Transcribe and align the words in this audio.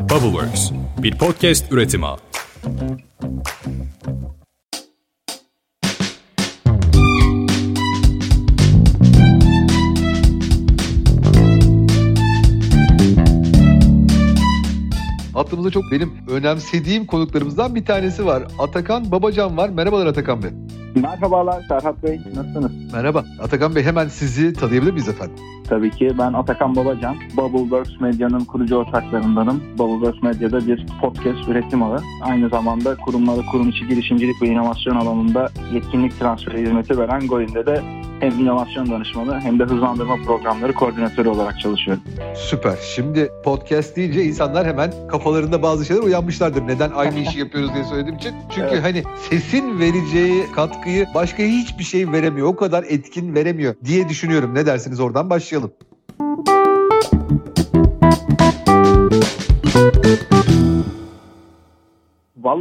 Bubbleworks, 0.00 0.70
bir 1.02 1.18
podcast 1.18 1.72
üretimi. 1.72 2.06
Hattımızda 15.34 15.70
çok 15.70 15.82
benim 15.92 16.12
önemsediğim 16.28 17.06
konuklarımızdan 17.06 17.74
bir 17.74 17.84
tanesi 17.84 18.26
var. 18.26 18.44
Atakan 18.58 19.10
Babacan 19.10 19.56
var. 19.56 19.68
Merhabalar 19.68 20.06
Atakan 20.06 20.42
Bey. 20.42 20.50
Merhabalar 20.94 21.62
Serhat 21.68 22.02
Bey, 22.02 22.20
nasılsınız? 22.34 22.92
Merhaba. 22.92 23.24
Atakan 23.42 23.74
Bey 23.74 23.82
hemen 23.82 24.08
sizi 24.08 24.52
tanıyabilir 24.52 24.92
miyiz 24.92 25.08
efendim? 25.08 25.36
Tabii 25.68 25.90
ki 25.90 26.12
ben 26.18 26.32
Atakan 26.32 26.76
Babacan, 26.76 27.16
Bubbleworks 27.36 28.00
Medya'nın 28.00 28.44
kurucu 28.44 28.76
ortaklarındanım. 28.76 29.62
Bubbleworks 29.78 30.22
Medya'da 30.22 30.66
bir 30.66 30.86
podcast 31.00 31.48
üretim 31.48 31.82
ağı. 31.82 32.00
Aynı 32.22 32.48
zamanda 32.48 32.96
kurumlara 32.96 33.40
kurum 33.52 33.68
içi 33.68 33.86
girişimcilik 33.86 34.42
ve 34.42 34.46
inovasyon 34.46 34.96
alanında 34.96 35.48
yetkinlik 35.72 36.18
transferi 36.18 36.62
hizmeti 36.62 36.98
veren 36.98 37.26
Goin'de 37.26 37.66
de 37.66 37.82
hem 38.20 38.40
inovasyon 38.40 38.90
danışmanı 38.90 39.40
hem 39.40 39.58
de 39.58 39.64
hızlandırma 39.64 40.16
programları 40.26 40.72
koordinatörü 40.72 41.28
olarak 41.28 41.60
çalışıyorum. 41.60 42.02
Süper. 42.36 42.76
Şimdi 42.94 43.30
podcast 43.44 43.96
deyince 43.96 44.24
insanlar 44.24 44.66
hemen 44.66 44.92
kafalarında 45.08 45.62
bazı 45.62 45.84
şeyler 45.84 46.02
uyanmışlardır. 46.02 46.66
Neden 46.66 46.90
aynı 46.90 47.18
işi 47.28 47.38
yapıyoruz 47.38 47.74
diye 47.74 47.84
söylediğim 47.84 48.16
için. 48.16 48.34
Çünkü 48.54 48.68
Evet. 48.72 48.82
hani 48.82 49.02
sesin 49.30 49.78
vereceği 49.80 50.44
katkıyı 50.54 51.06
başka 51.14 51.42
hiçbir 51.42 51.84
şey 51.84 52.12
veremiyor. 52.12 52.46
O 52.46 52.56
kadar 52.56 52.84
etkin 52.88 53.34
veremiyor 53.34 53.74
diye 53.84 54.08
düşünüyorum. 54.08 54.54
Ne 54.54 54.66
dersiniz 54.66 55.00
oradan 55.00 55.30
başlayalım. 55.30 55.72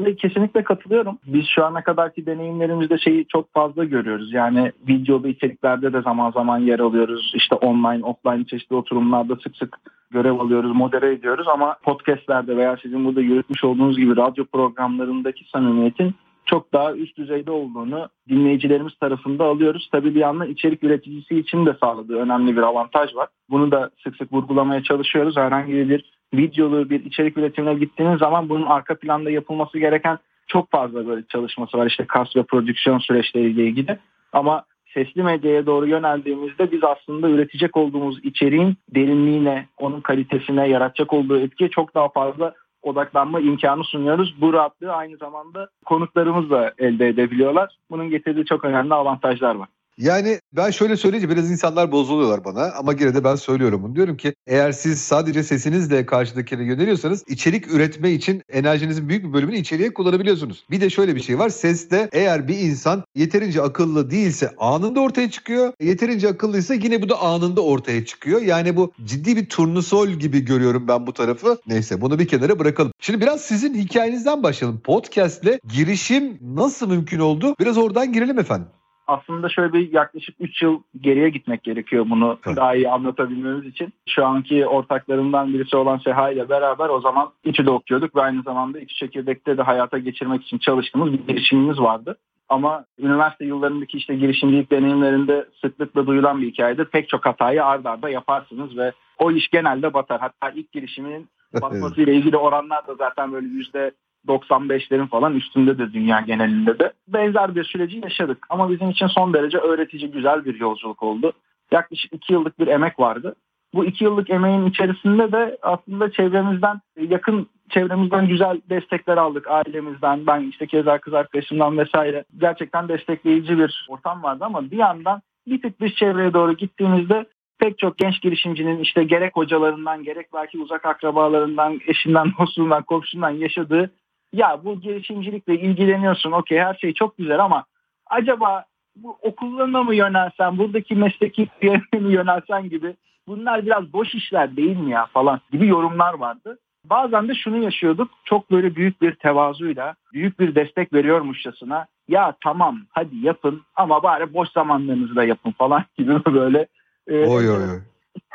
Vallahi 0.09 0.21
kesinlikle 0.21 0.63
katılıyorum. 0.63 1.17
Biz 1.25 1.45
şu 1.47 1.65
ana 1.65 1.83
kadarki 1.83 2.25
deneyimlerimizde 2.25 2.97
şeyi 2.97 3.25
çok 3.27 3.53
fazla 3.53 3.83
görüyoruz. 3.83 4.33
Yani 4.33 4.71
videolu 4.87 5.27
içeriklerde 5.27 5.93
de 5.93 6.01
zaman 6.01 6.31
zaman 6.31 6.57
yer 6.57 6.79
alıyoruz. 6.79 7.31
İşte 7.35 7.55
online, 7.55 8.05
offline 8.05 8.45
çeşitli 8.45 8.75
oturumlarda 8.75 9.35
sık 9.35 9.55
sık 9.55 9.77
görev 10.11 10.39
alıyoruz, 10.39 10.75
modere 10.75 11.13
ediyoruz. 11.13 11.47
Ama 11.47 11.75
podcastlerde 11.83 12.57
veya 12.57 12.77
sizin 12.81 13.05
burada 13.05 13.21
yürütmüş 13.21 13.63
olduğunuz 13.63 13.97
gibi 13.97 14.17
radyo 14.17 14.45
programlarındaki 14.45 15.49
samimiyetin 15.49 16.15
çok 16.45 16.73
daha 16.73 16.93
üst 16.93 17.17
düzeyde 17.17 17.51
olduğunu 17.51 18.09
dinleyicilerimiz 18.29 18.93
tarafında 18.95 19.45
alıyoruz. 19.45 19.89
Tabii 19.91 20.15
bir 20.15 20.19
yandan 20.19 20.49
içerik 20.49 20.83
üreticisi 20.83 21.39
için 21.39 21.65
de 21.65 21.75
sağladığı 21.81 22.15
önemli 22.15 22.57
bir 22.57 22.61
avantaj 22.61 23.15
var. 23.15 23.27
Bunu 23.49 23.71
da 23.71 23.89
sık 24.03 24.15
sık 24.15 24.33
vurgulamaya 24.33 24.83
çalışıyoruz. 24.83 25.37
Herhangi 25.37 25.73
bir 25.89 26.18
videolu 26.33 26.89
bir 26.89 27.05
içerik 27.05 27.37
üretimine 27.37 27.73
gittiğiniz 27.73 28.19
zaman 28.19 28.49
bunun 28.49 28.65
arka 28.65 28.95
planda 28.95 29.31
yapılması 29.31 29.79
gereken 29.79 30.17
çok 30.47 30.71
fazla 30.71 31.07
böyle 31.07 31.23
çalışması 31.29 31.77
var. 31.77 31.87
İşte 31.87 32.05
kas 32.05 32.35
ve 32.35 32.43
prodüksiyon 32.43 32.99
süreçleriyle 32.99 33.63
ilgili. 33.63 33.97
Ama 34.33 34.63
sesli 34.93 35.23
medyaya 35.23 35.65
doğru 35.65 35.87
yöneldiğimizde 35.87 36.71
biz 36.71 36.83
aslında 36.83 37.29
üretecek 37.29 37.77
olduğumuz 37.77 38.25
içeriğin 38.25 38.77
derinliğine, 38.95 39.67
onun 39.77 40.01
kalitesine, 40.01 40.67
yaratacak 40.67 41.13
olduğu 41.13 41.39
etkiye 41.39 41.69
çok 41.69 41.95
daha 41.95 42.09
fazla 42.09 42.53
odaklanma 42.81 43.39
imkanı 43.39 43.83
sunuyoruz. 43.83 44.35
Bu 44.41 44.53
rahatlığı 44.53 44.93
aynı 44.93 45.17
zamanda 45.17 45.69
konuklarımız 45.85 46.49
da 46.49 46.73
elde 46.77 47.07
edebiliyorlar. 47.07 47.75
Bunun 47.91 48.09
getirdiği 48.09 48.45
çok 48.45 48.65
önemli 48.65 48.93
avantajlar 48.93 49.55
var. 49.55 49.67
Yani 49.99 50.39
ben 50.53 50.71
şöyle 50.71 50.97
söyleyince 50.97 51.29
biraz 51.29 51.51
insanlar 51.51 51.91
bozuluyorlar 51.91 52.45
bana 52.45 52.71
ama 52.71 52.93
yine 52.93 53.13
de 53.13 53.23
ben 53.23 53.35
söylüyorum 53.35 53.83
bunu. 53.83 53.95
Diyorum 53.95 54.17
ki 54.17 54.33
eğer 54.47 54.71
siz 54.71 55.01
sadece 55.01 55.43
sesinizle 55.43 56.05
karşıdakine 56.05 56.63
yöneliyorsanız 56.63 57.23
içerik 57.27 57.73
üretme 57.73 58.11
için 58.11 58.41
enerjinizin 58.49 59.09
büyük 59.09 59.25
bir 59.25 59.33
bölümünü 59.33 59.57
içeriye 59.57 59.93
kullanabiliyorsunuz. 59.93 60.65
Bir 60.71 60.81
de 60.81 60.89
şöyle 60.89 61.15
bir 61.15 61.21
şey 61.21 61.39
var. 61.39 61.49
Seste 61.49 62.09
eğer 62.11 62.47
bir 62.47 62.57
insan 62.57 63.03
yeterince 63.15 63.61
akıllı 63.61 64.11
değilse 64.11 64.55
anında 64.57 64.99
ortaya 64.99 65.31
çıkıyor. 65.31 65.73
Yeterince 65.81 66.29
akıllıysa 66.29 66.73
yine 66.73 67.01
bu 67.01 67.09
da 67.09 67.21
anında 67.21 67.61
ortaya 67.61 68.05
çıkıyor. 68.05 68.41
Yani 68.41 68.75
bu 68.75 68.91
ciddi 69.05 69.35
bir 69.35 69.45
turnusol 69.45 70.07
gibi 70.07 70.45
görüyorum 70.45 70.87
ben 70.87 71.07
bu 71.07 71.13
tarafı. 71.13 71.57
Neyse 71.67 72.01
bunu 72.01 72.19
bir 72.19 72.27
kenara 72.27 72.59
bırakalım. 72.59 72.91
Şimdi 72.99 73.21
biraz 73.21 73.41
sizin 73.41 73.73
hikayenizden 73.73 74.43
başlayalım. 74.43 74.79
Podcast'le 74.79 75.59
girişim 75.73 76.37
nasıl 76.41 76.89
mümkün 76.89 77.19
oldu? 77.19 77.55
Biraz 77.59 77.77
oradan 77.77 78.13
girelim 78.13 78.39
efendim. 78.39 78.67
Aslında 79.09 79.49
şöyle 79.49 79.73
bir 79.73 79.93
yaklaşık 79.93 80.35
3 80.39 80.61
yıl 80.61 80.81
geriye 81.01 81.29
gitmek 81.29 81.63
gerekiyor 81.63 82.05
bunu 82.09 82.37
Tabii. 82.43 82.55
daha 82.55 82.75
iyi 82.75 82.89
anlatabilmemiz 82.89 83.65
için. 83.65 83.93
Şu 84.09 84.25
anki 84.25 84.67
ortaklarımdan 84.67 85.53
birisi 85.53 85.77
olan 85.77 85.97
Seha 85.97 86.31
ile 86.31 86.49
beraber 86.49 86.89
o 86.89 87.01
zaman 87.01 87.29
İTÜ'de 87.43 87.71
okuyorduk 87.71 88.15
ve 88.15 88.21
aynı 88.21 88.41
zamanda 88.41 88.79
İTÜ 88.79 88.95
Çekirdek'te 88.95 89.57
de 89.57 89.61
hayata 89.61 89.97
geçirmek 89.97 90.43
için 90.43 90.57
çalıştığımız 90.57 91.13
bir 91.13 91.27
girişimimiz 91.27 91.79
vardı. 91.79 92.17
Ama 92.49 92.85
üniversite 92.99 93.45
yıllarındaki 93.45 93.97
işte 93.97 94.15
girişimcilik 94.15 94.71
deneyimlerinde 94.71 95.45
sıklıkla 95.61 96.07
duyulan 96.07 96.41
bir 96.41 96.47
hikayedir. 96.47 96.85
Pek 96.85 97.09
çok 97.09 97.25
hatayı 97.25 97.65
ard 97.65 97.85
arda 97.85 98.09
yaparsınız 98.09 98.77
ve 98.77 98.91
o 99.19 99.31
iş 99.31 99.49
genelde 99.49 99.93
batar. 99.93 100.19
Hatta 100.19 100.49
ilk 100.49 100.71
girişimin 100.71 101.29
batmasıyla 101.61 102.13
ilgili 102.13 102.37
oranlar 102.37 102.87
da 102.87 102.95
zaten 102.95 103.31
böyle 103.31 103.47
yüzde 103.47 103.91
95'lerin 104.27 105.07
falan 105.07 105.35
üstünde 105.35 105.77
de 105.77 105.93
dünya 105.93 106.19
genelinde 106.21 106.79
de. 106.79 106.93
Benzer 107.07 107.55
bir 107.55 107.63
süreci 107.63 108.01
yaşadık 108.03 108.45
ama 108.49 108.71
bizim 108.71 108.89
için 108.89 109.07
son 109.07 109.33
derece 109.33 109.57
öğretici 109.57 110.11
güzel 110.11 110.45
bir 110.45 110.59
yolculuk 110.59 111.03
oldu. 111.03 111.33
Yaklaşık 111.71 112.13
iki 112.13 112.33
yıllık 112.33 112.59
bir 112.59 112.67
emek 112.67 112.99
vardı. 112.99 113.35
Bu 113.73 113.85
iki 113.85 114.03
yıllık 114.03 114.29
emeğin 114.29 114.65
içerisinde 114.65 115.31
de 115.31 115.57
aslında 115.61 116.11
çevremizden 116.11 116.81
yakın 117.09 117.47
çevremizden 117.69 118.27
güzel 118.27 118.61
destekler 118.69 119.17
aldık. 119.17 119.47
Ailemizden, 119.47 120.27
ben 120.27 120.41
işte 120.41 120.67
keza 120.67 120.97
kız 120.97 121.13
arkadaşımdan 121.13 121.77
vesaire. 121.77 122.23
Gerçekten 122.37 122.87
destekleyici 122.87 123.57
bir 123.57 123.85
ortam 123.89 124.23
vardı 124.23 124.45
ama 124.45 124.71
bir 124.71 124.77
yandan 124.77 125.21
bir 125.47 125.61
tık 125.61 125.81
dış 125.81 125.95
çevreye 125.95 126.33
doğru 126.33 126.53
gittiğimizde 126.53 127.25
pek 127.59 127.77
çok 127.77 127.97
genç 127.97 128.21
girişimcinin 128.21 128.79
işte 128.79 129.03
gerek 129.03 129.35
hocalarından 129.35 130.03
gerek 130.03 130.27
belki 130.33 130.59
uzak 130.59 130.85
akrabalarından, 130.85 131.79
eşinden, 131.87 132.31
dostundan, 132.39 132.83
komşundan 132.83 133.29
yaşadığı 133.29 133.91
ya 134.33 134.61
bu 134.63 134.79
girişimcilikle 134.79 135.59
ilgileniyorsun 135.59 136.31
okey 136.31 136.59
her 136.59 136.73
şey 136.73 136.93
çok 136.93 137.17
güzel 137.17 137.39
ama 137.39 137.65
acaba 138.09 138.65
bu 138.95 139.17
okullarına 139.21 139.83
mı 139.83 139.95
yönelsen, 139.95 140.57
buradaki 140.57 140.95
mesleki 140.95 141.47
kariyerine 141.47 142.07
mi 142.07 142.13
yönelsen 142.13 142.69
gibi 142.69 142.95
bunlar 143.27 143.65
biraz 143.65 143.93
boş 143.93 144.15
işler 144.15 144.55
değil 144.57 144.77
mi 144.77 144.91
ya 144.91 145.05
falan 145.05 145.39
gibi 145.51 145.67
yorumlar 145.67 146.13
vardı. 146.13 146.59
Bazen 146.85 147.27
de 147.27 147.35
şunu 147.35 147.63
yaşıyorduk 147.63 148.11
çok 148.23 148.51
böyle 148.51 148.75
büyük 148.75 149.01
bir 149.01 149.15
tevazuyla 149.15 149.95
büyük 150.13 150.39
bir 150.39 150.55
destek 150.55 150.93
veriyormuşçasına 150.93 151.85
ya 152.07 152.33
tamam 152.43 152.79
hadi 152.89 153.17
yapın 153.17 153.61
ama 153.75 154.03
bari 154.03 154.33
boş 154.33 154.49
zamanlarınızda 154.49 155.23
yapın 155.23 155.51
falan 155.51 155.83
gibi 155.97 156.25
böyle 156.25 156.67
e, 157.07 157.27
Oy 157.27 157.49
oy 157.49 157.71
oy. 157.71 157.81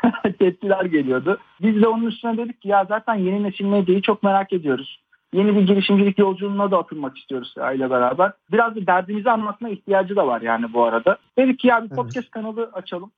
tepkiler 0.39 0.85
geliyordu. 0.85 1.39
Biz 1.61 1.81
de 1.81 1.87
onun 1.87 2.05
üstüne 2.05 2.37
dedik 2.37 2.61
ki 2.61 2.67
ya 2.67 2.85
zaten 2.85 3.15
yeni 3.15 3.43
nesil 3.43 3.65
medyayı 3.65 4.01
çok 4.01 4.23
merak 4.23 4.53
ediyoruz. 4.53 4.99
Yeni 5.35 5.55
bir 5.55 5.61
girişimcilik 5.61 6.19
yolculuğuna 6.19 6.71
da 6.71 6.77
atılmak 6.77 7.17
istiyoruz 7.17 7.55
aile 7.57 7.89
beraber. 7.89 8.31
Biraz 8.51 8.75
da 8.75 8.87
derdimizi 8.87 9.31
anlatma 9.31 9.69
ihtiyacı 9.69 10.15
da 10.15 10.27
var 10.27 10.41
yani 10.41 10.73
bu 10.73 10.83
arada. 10.83 11.17
Dedik 11.37 11.59
ki 11.59 11.67
ya 11.67 11.83
bir 11.83 11.89
podcast 11.89 12.31
kanalı 12.31 12.69
açalım 12.73 13.11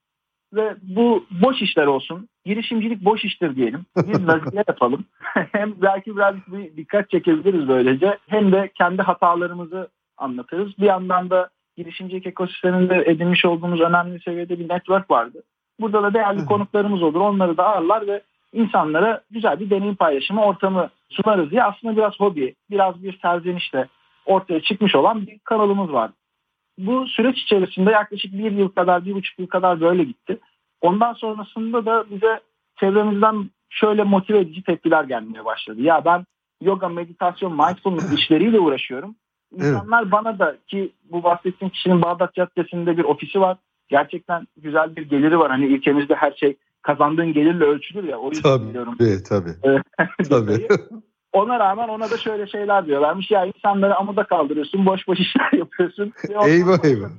ve 0.54 0.76
bu 0.82 1.26
boş 1.42 1.62
işler 1.62 1.86
olsun. 1.86 2.30
Girişimcilik 2.46 3.06
boş 3.06 3.26
iştir 3.26 3.56
diyelim. 3.56 3.86
Biz 3.98 4.28
vazife 4.28 4.58
yapalım. 4.68 5.06
hem 5.52 5.74
belki 5.82 6.16
biraz 6.16 6.36
bir 6.48 6.78
dikkat 6.78 7.10
çekebiliriz 7.10 7.68
böylece. 7.68 8.18
Hem 8.28 8.52
de 8.52 8.72
kendi 8.78 9.02
hatalarımızı 9.02 9.88
anlatırız. 10.18 10.78
Bir 10.80 10.86
yandan 10.86 11.30
da 11.30 11.50
girişimcilik 11.78 12.28
ekosisteminde 12.28 13.04
edinmiş 13.06 13.46
olduğumuz 13.46 13.82
önemli 13.82 14.20
seviyede 14.20 14.60
bir 14.60 14.70
network 14.70 15.12
vardı. 15.12 15.44
Burada 15.80 16.04
da 16.04 16.14
değerli 16.14 16.46
konuklarımız 16.46 17.04
olur. 17.04 17.22
Onları 17.22 17.58
da 17.58 17.66
ağırlar 17.66 18.08
ve 18.08 18.22
insanlara 18.58 19.22
güzel 19.32 19.60
bir 19.60 19.70
deneyim 19.70 19.96
paylaşımı 19.96 20.44
ortamı 20.44 20.90
sunarız 21.10 21.52
diye 21.52 21.64
aslında 21.64 21.98
biraz 21.98 22.20
hobi, 22.20 22.56
biraz 22.70 23.04
bir 23.04 23.20
serzenişle 23.20 23.88
ortaya 24.26 24.62
çıkmış 24.62 24.96
olan 24.96 25.28
bir 25.28 25.40
kanalımız 25.40 25.94
var. 25.94 26.12
Bu 26.78 27.08
süreç 27.08 27.38
içerisinde 27.38 27.92
yaklaşık 27.92 28.34
bir 28.34 28.52
yıl 28.52 28.70
kadar, 28.70 29.06
bir 29.06 29.14
buçuk 29.14 29.40
yıl 29.40 29.48
kadar 29.48 29.82
böyle 29.82 30.04
gitti. 30.04 30.40
Ondan 30.82 31.14
sonrasında 31.14 31.86
da 31.86 32.06
bize 32.10 32.40
çevremizden 32.80 33.50
şöyle 33.70 34.04
motive 34.04 34.40
edici 34.40 34.64
tepkiler 34.64 35.04
gelmeye 35.04 35.46
başladı. 35.46 35.82
Ya 35.82 36.06
ben 36.06 36.26
yoga, 36.62 36.90
meditasyon, 36.90 37.52
mindfulness 37.52 38.14
işleriyle 38.14 38.60
uğraşıyorum. 38.60 39.16
İnsanlar 39.56 40.12
bana 40.12 40.40
da 40.40 40.58
ki 40.68 40.92
bu 41.12 41.24
bahsettiğim 41.24 41.70
kişinin 41.70 42.02
Bağdat 42.02 42.34
Caddesi'nde 42.34 42.98
bir 42.98 43.04
ofisi 43.04 43.42
var. 43.42 43.58
Gerçekten 43.88 44.48
güzel 44.58 44.96
bir 44.96 45.10
geliri 45.10 45.40
var. 45.40 45.52
Hani 45.52 45.66
ülkemizde 45.66 46.16
her 46.16 46.32
şey 46.32 46.58
kazandığın 46.88 47.34
gelirle 47.34 47.64
ölçülür 47.64 48.04
ya. 48.04 48.18
O 48.18 48.30
yüzden 48.30 48.58
Tabii, 48.58 48.70
biliyorum. 48.70 48.96
tabii, 49.30 49.58
tabii. 50.30 50.68
Ona 51.34 51.60
rağmen 51.60 51.88
ona 51.88 52.12
da 52.12 52.18
şöyle 52.18 52.48
şeyler 52.48 52.86
diyorlarmış. 52.86 53.32
Ya 53.32 53.46
insanları 53.46 53.96
amuda 53.96 54.24
kaldırıyorsun, 54.24 54.86
boş 54.86 55.08
boş 55.08 55.20
işler 55.20 55.52
yapıyorsun. 55.60 56.14
Ondan 56.30 56.50
eyvah 56.50 56.86
eyvah. 56.86 57.10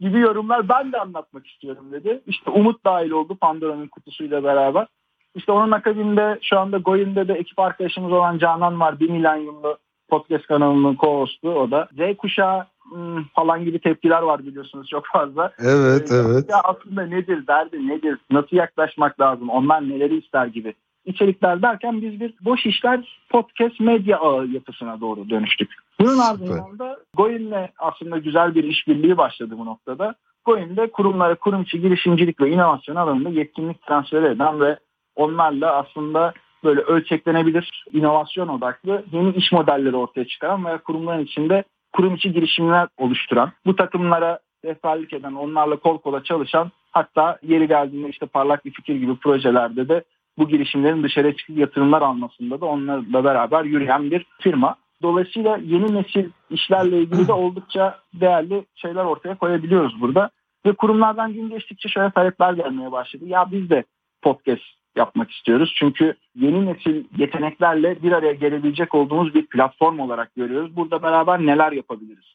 gibi 0.00 0.18
yorumlar 0.18 0.68
ben 0.68 0.92
de 0.92 1.00
anlatmak 1.00 1.46
istiyorum 1.46 1.92
dedi. 1.92 2.22
İşte 2.26 2.50
Umut 2.50 2.84
dahil 2.84 3.10
oldu 3.10 3.36
Pandora'nın 3.40 3.88
kutusuyla 3.88 4.44
beraber. 4.44 4.86
İşte 5.34 5.52
onun 5.52 5.70
akabinde 5.70 6.38
şu 6.42 6.58
anda 6.58 6.78
Goyin'de 6.78 7.28
de 7.28 7.34
ekip 7.34 7.58
arkadaşımız 7.58 8.12
olan 8.12 8.38
Canan 8.38 8.80
var. 8.80 9.00
1 9.00 9.10
milenyumlu 9.10 9.78
podcast 10.08 10.46
kanalının 10.46 10.94
co-hostu 10.94 11.48
o 11.48 11.70
da. 11.70 11.88
Z 11.92 12.16
kuşağı 12.16 12.66
hmm, 12.90 13.24
falan 13.24 13.64
gibi 13.64 13.78
tepkiler 13.78 14.22
var 14.22 14.46
biliyorsunuz 14.46 14.88
çok 14.88 15.06
fazla. 15.06 15.52
Evet, 15.58 16.12
ee, 16.12 16.14
evet. 16.14 16.44
Ya 16.50 16.60
aslında 16.64 17.06
nedir, 17.06 17.46
derdi 17.46 17.88
nedir, 17.88 18.18
nasıl 18.30 18.56
yaklaşmak 18.56 19.20
lazım, 19.20 19.50
onlar 19.50 19.88
neleri 19.88 20.18
ister 20.18 20.46
gibi 20.46 20.74
içerikler 21.06 21.62
derken 21.62 22.02
biz 22.02 22.20
bir 22.20 22.34
boş 22.40 22.66
işler 22.66 23.20
podcast 23.30 23.80
medya 23.80 24.18
ağı 24.18 24.46
yapısına 24.46 25.00
doğru 25.00 25.30
dönüştük. 25.30 25.70
Bunun 26.00 26.18
ardından 26.18 26.78
da 26.78 26.98
Goin'le 27.16 27.68
aslında 27.78 28.18
güzel 28.18 28.54
bir 28.54 28.64
işbirliği 28.64 29.16
başladı 29.16 29.54
bu 29.58 29.66
noktada. 29.66 30.14
Goin'de 30.44 30.90
kurumlara 30.90 31.34
kurum 31.34 31.62
içi 31.62 31.80
girişimcilik 31.80 32.40
ve 32.40 32.50
inovasyon 32.50 32.96
alanında 32.96 33.28
yetkinlik 33.28 33.82
transferi 33.82 34.26
eden 34.26 34.60
ve 34.60 34.78
onlarla 35.16 35.72
aslında 35.76 36.32
böyle 36.66 36.80
ölçeklenebilir 36.80 37.84
inovasyon 37.92 38.48
odaklı 38.48 39.04
yeni 39.12 39.30
iş 39.30 39.52
modelleri 39.52 39.96
ortaya 39.96 40.24
çıkaran 40.24 40.64
veya 40.64 40.78
kurumların 40.78 41.24
içinde 41.24 41.64
kurum 41.92 42.14
içi 42.14 42.32
girişimler 42.32 42.88
oluşturan, 42.96 43.52
bu 43.66 43.76
takımlara 43.76 44.38
rehberlik 44.64 45.12
eden, 45.12 45.32
onlarla 45.32 45.76
kol 45.76 45.98
kola 45.98 46.22
çalışan 46.22 46.70
hatta 46.92 47.38
yeri 47.42 47.68
geldiğinde 47.68 48.08
işte 48.08 48.26
parlak 48.26 48.64
bir 48.64 48.70
fikir 48.70 48.94
gibi 48.94 49.16
projelerde 49.16 49.88
de 49.88 50.04
bu 50.38 50.48
girişimlerin 50.48 51.02
dışarıya 51.02 51.36
çıkıp 51.36 51.58
yatırımlar 51.58 52.02
almasında 52.02 52.60
da 52.60 52.66
onlarla 52.66 53.24
beraber 53.24 53.64
yürüyen 53.64 54.10
bir 54.10 54.26
firma. 54.40 54.76
Dolayısıyla 55.02 55.56
yeni 55.56 55.94
nesil 55.94 56.30
işlerle 56.50 56.98
ilgili 56.98 57.28
de 57.28 57.32
oldukça 57.32 57.98
değerli 58.14 58.64
şeyler 58.74 59.04
ortaya 59.04 59.34
koyabiliyoruz 59.34 60.00
burada. 60.00 60.30
Ve 60.66 60.72
kurumlardan 60.72 61.32
gün 61.32 61.50
geçtikçe 61.50 61.88
şöyle 61.88 62.10
talepler 62.10 62.52
gelmeye 62.52 62.92
başladı. 62.92 63.24
Ya 63.26 63.46
biz 63.50 63.70
de 63.70 63.84
podcast 64.22 64.62
yapmak 64.96 65.30
istiyoruz. 65.30 65.74
Çünkü 65.78 66.14
yeni 66.34 66.66
nesil 66.66 67.04
yeteneklerle 67.16 68.02
bir 68.02 68.12
araya 68.12 68.32
gelebilecek 68.32 68.94
olduğumuz 68.94 69.34
bir 69.34 69.46
platform 69.46 69.98
olarak 69.98 70.34
görüyoruz. 70.34 70.76
Burada 70.76 71.02
beraber 71.02 71.46
neler 71.46 71.72
yapabiliriz 71.72 72.34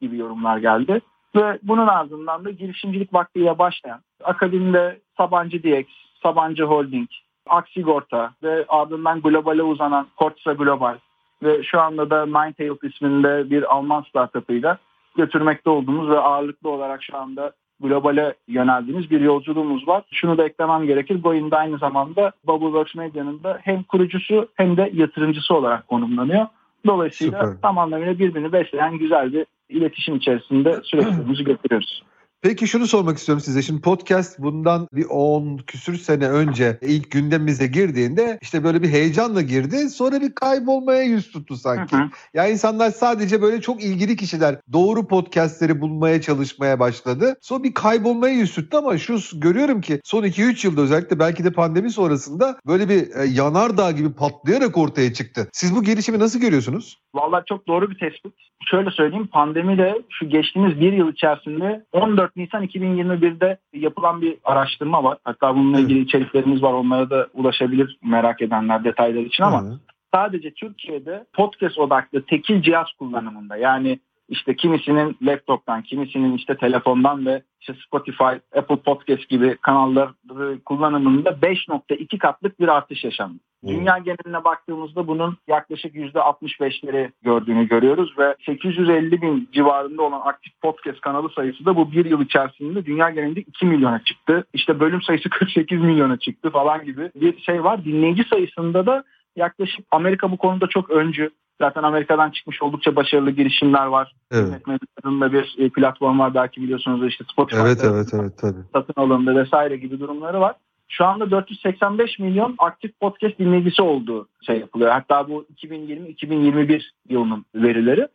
gibi 0.00 0.16
yorumlar 0.16 0.58
geldi. 0.58 1.00
Ve 1.36 1.58
bunun 1.62 1.86
ardından 1.86 2.44
da 2.44 2.50
girişimcilik 2.50 3.14
vaktiyle 3.14 3.58
başlayan 3.58 4.00
akademide 4.24 5.00
Sabancı 5.16 5.62
DX, 5.62 5.86
Sabancı 6.22 6.64
Holding, 6.64 7.08
Aksigorta 7.46 8.32
ve 8.42 8.64
ardından 8.68 9.20
globale 9.20 9.62
uzanan 9.62 10.06
Kortsa 10.16 10.52
Global 10.52 10.96
ve 11.42 11.62
şu 11.62 11.80
anda 11.80 12.10
da 12.10 12.26
Ninetails 12.26 12.78
isminde 12.82 13.50
bir 13.50 13.74
Alman 13.74 14.02
startupıyla 14.02 14.78
götürmekte 15.16 15.70
olduğumuz 15.70 16.08
ve 16.08 16.18
ağırlıklı 16.18 16.70
olarak 16.70 17.02
şu 17.02 17.16
anda 17.16 17.52
globale 17.80 18.34
yöneldiğimiz 18.48 19.10
bir 19.10 19.20
yolculuğumuz 19.20 19.88
var. 19.88 20.04
Şunu 20.10 20.38
da 20.38 20.44
eklemem 20.44 20.86
gerekir. 20.86 21.22
Goin'de 21.22 21.56
aynı 21.56 21.78
zamanda 21.78 22.32
Bubbleworks 22.46 22.94
Medya'nın 22.94 23.42
da 23.42 23.58
hem 23.62 23.82
kurucusu 23.82 24.48
hem 24.54 24.76
de 24.76 24.90
yatırımcısı 24.94 25.54
olarak 25.54 25.88
konumlanıyor. 25.88 26.46
Dolayısıyla 26.86 27.46
Süper. 27.46 27.60
tam 27.62 27.78
anlamıyla 27.78 28.18
birbirini 28.18 28.52
besleyen 28.52 28.98
güzel 28.98 29.32
bir 29.32 29.46
iletişim 29.68 30.16
içerisinde 30.16 30.80
süreçlerimizi 30.82 31.44
götürüyoruz. 31.44 32.02
Peki 32.42 32.68
şunu 32.68 32.86
sormak 32.86 33.18
istiyorum 33.18 33.42
size. 33.44 33.62
Şimdi 33.62 33.80
podcast 33.80 34.38
bundan 34.38 34.88
bir 34.92 35.04
10 35.04 35.56
küsür 35.56 35.96
sene 35.96 36.28
önce 36.28 36.78
ilk 36.82 37.10
gündemimize 37.10 37.66
girdiğinde 37.66 38.38
işte 38.42 38.64
böyle 38.64 38.82
bir 38.82 38.88
heyecanla 38.88 39.42
girdi. 39.42 39.90
Sonra 39.90 40.20
bir 40.20 40.34
kaybolmaya 40.34 41.02
yüz 41.02 41.30
tuttu 41.30 41.56
sanki. 41.56 41.96
Hı 41.96 42.00
hı. 42.00 42.08
Yani 42.34 42.50
insanlar 42.50 42.90
sadece 42.90 43.42
böyle 43.42 43.60
çok 43.60 43.84
ilgili 43.84 44.16
kişiler 44.16 44.56
doğru 44.72 45.06
podcastleri 45.06 45.80
bulmaya 45.80 46.20
çalışmaya 46.20 46.80
başladı. 46.80 47.36
Sonra 47.40 47.62
bir 47.62 47.74
kaybolmaya 47.74 48.34
yüz 48.34 48.54
tuttu 48.54 48.78
ama 48.78 48.98
şu 48.98 49.18
görüyorum 49.34 49.80
ki 49.80 50.00
son 50.04 50.24
2-3 50.24 50.66
yılda 50.66 50.80
özellikle 50.80 51.18
belki 51.18 51.44
de 51.44 51.52
pandemi 51.52 51.90
sonrasında 51.90 52.58
böyle 52.66 52.88
bir 52.88 53.16
e, 53.16 53.24
yanardağ 53.32 53.90
gibi 53.90 54.12
patlayarak 54.12 54.78
ortaya 54.78 55.12
çıktı. 55.12 55.48
Siz 55.52 55.76
bu 55.76 55.82
gelişimi 55.82 56.18
nasıl 56.18 56.40
görüyorsunuz? 56.40 56.98
Vallahi 57.14 57.44
çok 57.48 57.68
doğru 57.68 57.90
bir 57.90 57.98
tespit. 57.98 58.34
Şöyle 58.70 58.90
söyleyeyim 58.90 59.26
pandemiyle 59.26 59.94
şu 60.10 60.28
geçtiğimiz 60.28 60.80
bir 60.80 60.92
yıl 60.92 61.12
içerisinde 61.12 61.84
14 61.92 62.27
Nisan 62.36 62.64
2021'de 62.64 63.58
yapılan 63.72 64.22
bir 64.22 64.36
araştırma 64.44 65.04
var. 65.04 65.18
Hatta 65.24 65.56
bununla 65.56 65.80
ilgili 65.80 66.00
içeriklerimiz 66.00 66.62
var. 66.62 66.72
Onlara 66.72 67.10
da 67.10 67.28
ulaşabilir 67.34 67.98
merak 68.02 68.42
edenler 68.42 68.84
detaylar 68.84 69.20
için 69.20 69.44
ama 69.44 69.62
Hı. 69.62 69.78
sadece 70.14 70.50
Türkiye'de 70.50 71.24
podcast 71.32 71.78
odaklı 71.78 72.22
tekil 72.22 72.62
cihaz 72.62 72.92
kullanımında 72.98 73.56
yani 73.56 73.98
işte 74.28 74.56
kimisinin 74.56 75.16
laptoptan, 75.22 75.82
kimisinin 75.82 76.36
işte 76.36 76.56
telefondan 76.56 77.26
ve 77.26 77.42
işte 77.60 77.74
Spotify, 77.86 78.58
Apple 78.58 78.76
Podcast 78.76 79.28
gibi 79.28 79.56
kanalları 79.56 80.64
kullanımında 80.64 81.30
5.2 81.30 82.18
katlık 82.18 82.60
bir 82.60 82.68
artış 82.68 83.04
yaşandı. 83.04 83.38
Hmm. 83.62 83.70
Dünya 83.70 83.98
geneline 83.98 84.44
baktığımızda 84.44 85.06
bunun 85.06 85.36
yaklaşık 85.48 85.94
%65'leri 85.94 87.10
gördüğünü 87.22 87.68
görüyoruz 87.68 88.18
ve 88.18 88.34
850 88.46 89.22
bin 89.22 89.48
civarında 89.52 90.02
olan 90.02 90.20
aktif 90.24 90.60
podcast 90.60 91.00
kanalı 91.00 91.28
sayısı 91.30 91.64
da 91.64 91.76
bu 91.76 91.92
bir 91.92 92.04
yıl 92.04 92.20
içerisinde 92.20 92.86
dünya 92.86 93.10
genelinde 93.10 93.40
2 93.40 93.66
milyona 93.66 94.04
çıktı. 94.04 94.44
İşte 94.52 94.80
bölüm 94.80 95.02
sayısı 95.02 95.30
48 95.30 95.80
milyona 95.80 96.16
çıktı 96.16 96.50
falan 96.50 96.84
gibi 96.84 97.10
bir 97.14 97.40
şey 97.40 97.64
var. 97.64 97.84
Dinleyici 97.84 98.24
sayısında 98.30 98.86
da 98.86 99.04
yaklaşık 99.36 99.86
Amerika 99.90 100.30
bu 100.30 100.36
konuda 100.36 100.66
çok 100.66 100.90
öncü. 100.90 101.30
Zaten 101.60 101.82
Amerika'dan 101.82 102.30
çıkmış 102.30 102.62
oldukça 102.62 102.96
başarılı 102.96 103.30
girişimler 103.30 103.86
var. 103.86 104.12
Evet. 104.32 104.62
adında 105.02 105.32
bir 105.32 105.54
e, 105.58 105.68
platform 105.68 106.18
var 106.18 106.34
belki 106.34 106.62
biliyorsunuz 106.62 107.08
işte 107.08 107.24
Spotify. 107.32 107.60
Evet 107.60 107.78
evet 107.84 108.08
evet 108.14 108.32
tabii. 108.38 108.60
Satın 108.72 109.02
alındı 109.02 109.36
vesaire 109.36 109.76
gibi 109.76 110.00
durumları 110.00 110.40
var. 110.40 110.54
Şu 110.88 111.06
anda 111.06 111.30
485 111.30 112.18
milyon 112.18 112.54
aktif 112.58 113.00
podcast 113.00 113.38
dinleyicisi 113.38 113.82
olduğu 113.82 114.28
şey 114.46 114.58
yapılıyor. 114.58 114.90
Hatta 114.90 115.28
bu 115.28 115.46
2020-2021 115.56 116.82
yılının 117.08 117.44
verileri. 117.54 118.08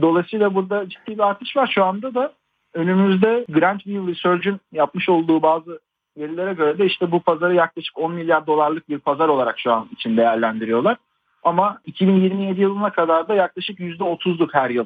Dolayısıyla 0.00 0.54
burada 0.54 0.88
ciddi 0.88 1.18
bir 1.18 1.28
artış 1.28 1.56
var. 1.56 1.70
Şu 1.74 1.84
anda 1.84 2.14
da 2.14 2.32
önümüzde 2.74 3.44
Grant 3.48 3.86
View 3.86 4.12
Research'ın 4.12 4.60
yapmış 4.72 5.08
olduğu 5.08 5.42
bazı 5.42 5.80
verilere 6.18 6.54
göre 6.54 6.78
de 6.78 6.86
işte 6.86 7.12
bu 7.12 7.20
pazarı 7.20 7.54
yaklaşık 7.54 7.98
10 7.98 8.12
milyar 8.12 8.46
dolarlık 8.46 8.88
bir 8.88 8.98
pazar 8.98 9.28
olarak 9.28 9.58
şu 9.58 9.72
an 9.72 9.88
için 9.92 10.16
değerlendiriyorlar. 10.16 10.96
Ama 11.42 11.78
2027 11.86 12.60
yılına 12.60 12.90
kadar 12.92 13.28
da 13.28 13.34
yaklaşık 13.34 13.78
%30'luk 13.80 14.48
her 14.52 14.70
yıl 14.70 14.84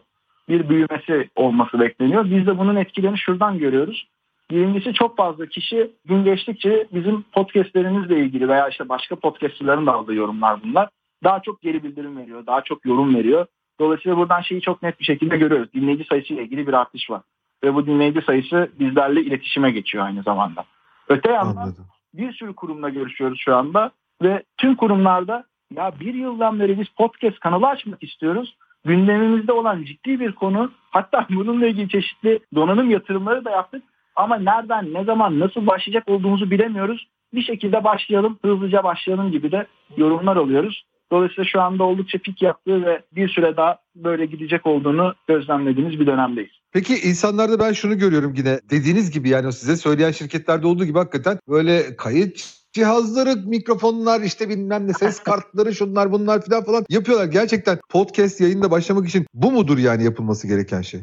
bir 0.48 0.68
büyümesi 0.68 1.30
olması 1.36 1.80
bekleniyor. 1.80 2.24
Biz 2.24 2.46
de 2.46 2.58
bunun 2.58 2.76
etkilerini 2.76 3.18
şuradan 3.18 3.58
görüyoruz. 3.58 4.08
Birincisi 4.50 4.92
çok 4.94 5.16
fazla 5.16 5.46
kişi 5.46 5.90
gün 6.04 6.24
geçtikçe 6.24 6.86
bizim 6.92 7.22
podcastlerimizle 7.22 8.18
ilgili 8.18 8.48
veya 8.48 8.68
işte 8.68 8.88
başka 8.88 9.16
podcastçıların 9.16 9.86
da 9.86 9.94
aldığı 9.94 10.14
yorumlar 10.14 10.62
bunlar. 10.62 10.88
Daha 11.24 11.42
çok 11.42 11.62
geri 11.62 11.84
bildirim 11.84 12.16
veriyor, 12.16 12.46
daha 12.46 12.60
çok 12.60 12.86
yorum 12.86 13.14
veriyor. 13.14 13.46
Dolayısıyla 13.80 14.16
buradan 14.16 14.40
şeyi 14.40 14.60
çok 14.60 14.82
net 14.82 15.00
bir 15.00 15.04
şekilde 15.04 15.36
görüyoruz. 15.36 15.72
Dinleyici 15.74 16.04
sayısı 16.04 16.34
ile 16.34 16.42
ilgili 16.42 16.66
bir 16.66 16.72
artış 16.72 17.10
var. 17.10 17.22
Ve 17.64 17.74
bu 17.74 17.86
dinleyici 17.86 18.22
sayısı 18.22 18.70
bizlerle 18.80 19.20
iletişime 19.20 19.70
geçiyor 19.70 20.04
aynı 20.04 20.22
zamanda. 20.22 20.64
Öte 21.08 21.32
yandan 21.32 21.62
Anladım. 21.62 21.86
bir 22.14 22.32
sürü 22.32 22.54
kurumla 22.54 22.88
görüşüyoruz 22.88 23.40
şu 23.40 23.56
anda 23.56 23.90
ve 24.22 24.42
tüm 24.56 24.76
kurumlarda 24.76 25.44
ya 25.76 25.92
bir 26.00 26.14
yıldan 26.14 26.60
beri 26.60 26.80
biz 26.80 26.88
podcast 26.88 27.40
kanalı 27.40 27.66
açmak 27.66 28.02
istiyoruz. 28.02 28.56
Gündemimizde 28.84 29.52
olan 29.52 29.82
ciddi 29.82 30.20
bir 30.20 30.32
konu 30.32 30.70
hatta 30.90 31.26
bununla 31.30 31.66
ilgili 31.66 31.88
çeşitli 31.88 32.40
donanım 32.54 32.90
yatırımları 32.90 33.44
da 33.44 33.50
yaptık. 33.50 33.82
Ama 34.18 34.36
nereden, 34.36 34.94
ne 34.94 35.04
zaman, 35.04 35.40
nasıl 35.40 35.66
başlayacak 35.66 36.08
olduğumuzu 36.08 36.50
bilemiyoruz. 36.50 37.08
Bir 37.34 37.42
şekilde 37.42 37.84
başlayalım, 37.84 38.38
hızlıca 38.44 38.84
başlayalım 38.84 39.32
gibi 39.32 39.52
de 39.52 39.66
yorumlar 39.96 40.36
alıyoruz. 40.36 40.84
Dolayısıyla 41.12 41.44
şu 41.44 41.60
anda 41.60 41.84
oldukça 41.84 42.18
pik 42.18 42.42
yaptığı 42.42 42.86
ve 42.86 43.02
bir 43.12 43.28
süre 43.28 43.56
daha 43.56 43.78
böyle 43.96 44.26
gidecek 44.26 44.66
olduğunu 44.66 45.14
gözlemlediğimiz 45.28 46.00
bir 46.00 46.06
dönemdeyiz. 46.06 46.50
Peki 46.72 46.94
insanlarda 46.94 47.60
ben 47.60 47.72
şunu 47.72 47.98
görüyorum 47.98 48.34
yine 48.36 48.60
dediğiniz 48.70 49.10
gibi 49.10 49.28
yani 49.28 49.52
size 49.52 49.76
söyleyen 49.76 50.10
şirketlerde 50.10 50.66
olduğu 50.66 50.84
gibi 50.84 50.98
hakikaten 50.98 51.38
böyle 51.48 51.96
kayıt 51.96 52.58
cihazları, 52.72 53.36
mikrofonlar 53.46 54.20
işte 54.20 54.48
bilmem 54.48 54.88
ne 54.88 54.92
ses 54.92 55.20
kartları 55.24 55.74
şunlar 55.74 56.12
bunlar 56.12 56.44
filan 56.44 56.64
falan 56.64 56.84
yapıyorlar. 56.90 57.26
Gerçekten 57.26 57.78
podcast 57.88 58.40
yayında 58.40 58.70
başlamak 58.70 59.08
için 59.08 59.26
bu 59.34 59.52
mudur 59.52 59.78
yani 59.78 60.04
yapılması 60.04 60.48
gereken 60.48 60.82
şey? 60.82 61.00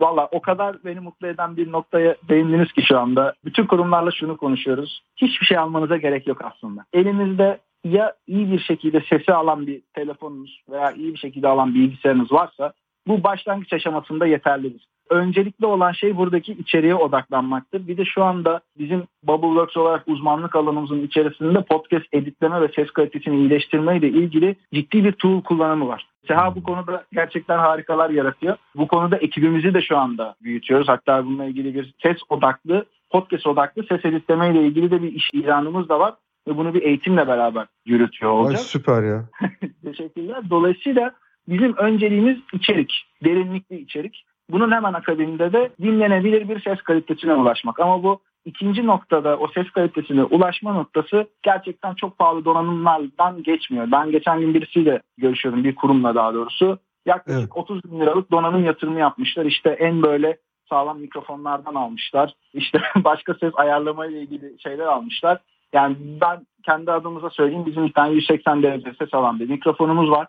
Valla 0.00 0.28
o 0.32 0.40
kadar 0.40 0.76
beni 0.84 1.00
mutlu 1.00 1.26
eden 1.26 1.56
bir 1.56 1.72
noktaya 1.72 2.16
değindiniz 2.28 2.72
ki 2.72 2.82
şu 2.82 2.98
anda. 2.98 3.34
Bütün 3.44 3.66
kurumlarla 3.66 4.10
şunu 4.10 4.36
konuşuyoruz. 4.36 5.02
Hiçbir 5.16 5.46
şey 5.46 5.58
almanıza 5.58 5.96
gerek 5.96 6.26
yok 6.26 6.44
aslında. 6.44 6.84
Elinizde 6.92 7.58
ya 7.84 8.14
iyi 8.26 8.52
bir 8.52 8.58
şekilde 8.58 9.00
sesi 9.00 9.34
alan 9.34 9.66
bir 9.66 9.82
telefonunuz 9.94 10.62
veya 10.70 10.92
iyi 10.92 11.12
bir 11.12 11.18
şekilde 11.18 11.48
alan 11.48 11.74
bilgisayarınız 11.74 12.32
varsa 12.32 12.72
bu 13.06 13.24
başlangıç 13.24 13.72
aşamasında 13.72 14.26
yeterlidir. 14.26 14.86
Öncelikli 15.10 15.66
olan 15.66 15.92
şey 15.92 16.16
buradaki 16.16 16.52
içeriğe 16.52 16.94
odaklanmaktır. 16.94 17.88
Bir 17.88 17.96
de 17.96 18.04
şu 18.04 18.24
anda 18.24 18.60
bizim 18.78 19.04
Bubbleworks 19.22 19.76
olarak 19.76 20.08
uzmanlık 20.08 20.56
alanımızın 20.56 21.02
içerisinde 21.02 21.62
podcast 21.62 22.06
editleme 22.12 22.60
ve 22.60 22.68
ses 22.68 22.90
kalitesini 22.90 23.36
iyileştirme 23.36 23.96
ile 23.96 24.08
ilgili 24.08 24.56
ciddi 24.74 25.04
bir 25.04 25.12
tool 25.12 25.42
kullanımı 25.42 25.88
var. 25.88 26.06
Seha 26.30 26.54
bu 26.54 26.62
konuda 26.62 27.04
gerçekten 27.12 27.58
harikalar 27.58 28.10
yaratıyor. 28.10 28.56
Bu 28.74 28.88
konuda 28.88 29.16
ekibimizi 29.16 29.74
de 29.74 29.82
şu 29.82 29.98
anda 29.98 30.34
büyütüyoruz. 30.42 30.88
Hatta 30.88 31.24
bununla 31.24 31.44
ilgili 31.44 31.74
bir 31.74 31.94
ses 32.02 32.16
odaklı, 32.28 32.84
podcast 33.10 33.46
odaklı 33.46 33.82
ses 33.88 34.04
editleme 34.04 34.50
ile 34.50 34.66
ilgili 34.66 34.90
de 34.90 35.02
bir 35.02 35.12
iş 35.12 35.30
ilanımız 35.32 35.88
da 35.88 36.00
var. 36.00 36.14
ve 36.48 36.56
bunu 36.56 36.74
bir 36.74 36.82
eğitimle 36.82 37.28
beraber 37.28 37.66
yürütüyor 37.86 38.32
olacağız. 38.32 38.60
Ay 38.60 38.64
süper 38.64 39.02
ya. 39.02 39.24
Teşekkürler. 39.84 40.50
Dolayısıyla 40.50 41.12
bizim 41.48 41.76
önceliğimiz 41.76 42.38
içerik, 42.52 43.06
derinlikli 43.24 43.80
içerik. 43.80 44.24
Bunun 44.50 44.70
hemen 44.70 44.92
akabinde 44.92 45.52
de 45.52 45.70
dinlenebilir 45.82 46.48
bir 46.48 46.60
ses 46.60 46.82
kalitesine 46.82 47.34
ulaşmak. 47.34 47.80
Ama 47.80 48.02
bu 48.02 48.20
ikinci 48.44 48.86
noktada 48.86 49.36
o 49.36 49.48
ses 49.48 49.70
kalitesine 49.70 50.24
ulaşma 50.24 50.72
noktası 50.72 51.26
gerçekten 51.42 51.94
çok 51.94 52.18
pahalı 52.18 52.44
donanımlardan 52.44 53.42
geçmiyor. 53.42 53.88
Ben 53.92 54.10
geçen 54.10 54.40
gün 54.40 54.54
birisiyle 54.54 55.02
görüşüyordum, 55.18 55.64
bir 55.64 55.74
kurumla 55.74 56.14
daha 56.14 56.34
doğrusu. 56.34 56.78
Yaklaşık 57.06 57.40
evet. 57.40 57.50
30 57.54 57.84
bin 57.84 58.00
liralık 58.00 58.30
donanım 58.30 58.64
yatırımı 58.64 58.98
yapmışlar. 58.98 59.44
İşte 59.44 59.70
en 59.70 60.02
böyle 60.02 60.36
sağlam 60.68 61.00
mikrofonlardan 61.00 61.74
almışlar. 61.74 62.34
İşte 62.54 62.80
başka 62.96 63.34
ses 63.34 63.52
ayarlama 63.54 64.06
ile 64.06 64.20
ilgili 64.20 64.60
şeyler 64.62 64.86
almışlar. 64.86 65.38
Yani 65.72 65.96
ben 66.20 66.46
kendi 66.64 66.92
adımıza 66.92 67.30
söyleyeyim 67.30 67.66
bizim 67.66 67.86
bir 67.86 67.92
tane 67.92 68.14
180 68.14 68.62
derece 68.62 68.92
ses 68.98 69.14
alan 69.14 69.40
bir 69.40 69.48
mikrofonumuz 69.48 70.10
var. 70.10 70.26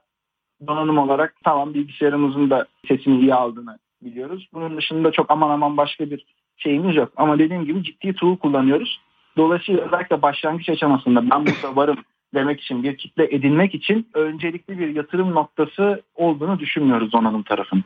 Donanım 0.67 0.97
olarak 0.97 1.35
tamam 1.43 1.73
bilgisayarımızın 1.73 2.49
da 2.49 2.65
sesini 2.87 3.19
iyi 3.19 3.35
aldığını 3.35 3.77
biliyoruz. 4.01 4.47
Bunun 4.53 4.77
dışında 4.77 5.11
çok 5.11 5.31
aman 5.31 5.49
aman 5.49 5.77
başka 5.77 6.09
bir 6.09 6.25
şeyimiz 6.57 6.95
yok. 6.95 7.13
Ama 7.15 7.39
dediğim 7.39 7.65
gibi 7.65 7.83
ciddi 7.83 8.13
tool 8.13 8.37
kullanıyoruz. 8.37 9.01
Dolayısıyla 9.37 9.85
özellikle 9.85 10.21
başlangıç 10.21 10.69
aşamasında 10.69 11.29
ben 11.29 11.45
burada 11.45 11.75
varım 11.75 11.97
demek 12.33 12.61
için 12.61 12.83
bir 12.83 12.97
kitle 12.97 13.35
edinmek 13.35 13.75
için 13.75 14.07
öncelikli 14.13 14.79
bir 14.79 14.95
yatırım 14.95 15.31
noktası 15.31 16.01
olduğunu 16.15 16.59
düşünmüyoruz 16.59 17.11
donanım 17.11 17.43
tarafının. 17.43 17.83